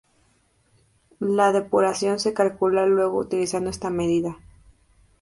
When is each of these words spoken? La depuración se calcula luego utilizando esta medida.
La 1.19 1.51
depuración 1.51 2.17
se 2.17 2.33
calcula 2.33 2.87
luego 2.87 3.19
utilizando 3.19 3.69
esta 3.69 3.91
medida. 3.91 4.39